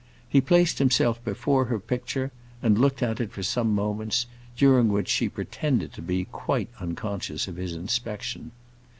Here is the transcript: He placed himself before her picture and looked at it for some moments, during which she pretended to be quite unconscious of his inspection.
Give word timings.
He 0.27 0.41
placed 0.41 0.79
himself 0.79 1.23
before 1.23 1.65
her 1.65 1.77
picture 1.79 2.31
and 2.63 2.75
looked 2.75 3.03
at 3.03 3.19
it 3.21 3.31
for 3.31 3.43
some 3.43 3.75
moments, 3.75 4.25
during 4.57 4.87
which 4.91 5.07
she 5.09 5.29
pretended 5.29 5.93
to 5.93 6.01
be 6.01 6.25
quite 6.25 6.69
unconscious 6.79 7.47
of 7.47 7.57
his 7.57 7.75
inspection. 7.75 8.49